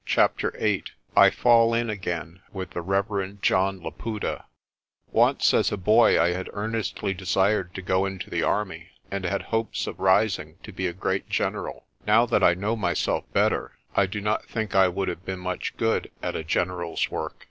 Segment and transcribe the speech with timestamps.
[0.07, 0.83] CHAPTER VIII
[1.15, 4.45] I FALL IN AGAIN WITH THE REVEREND JOHN LAPUTA
[5.11, 9.43] ONCE as a boy I had earnestly desired to go into the army, and had
[9.43, 11.85] hopes of rising to be a great general.
[12.07, 15.77] Now that I know myself better I do not think I would have been much
[15.77, 17.35] good at a general's work.